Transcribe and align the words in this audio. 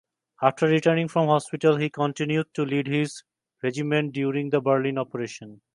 After 0.41 0.65
returning 0.65 1.09
from 1.09 1.27
hospital 1.27 1.75
he 1.75 1.91
continued 1.91 2.47
to 2.55 2.65
lead 2.65 2.87
his 2.87 3.21
regiment 3.61 4.13
during 4.13 4.49
the 4.49 4.59
Berlin 4.59 4.97
operation. 4.97 5.61